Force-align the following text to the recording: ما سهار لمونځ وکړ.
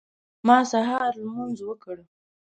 ما 0.47 0.57
سهار 0.71 1.11
لمونځ 1.21 1.57
وکړ. 1.63 1.97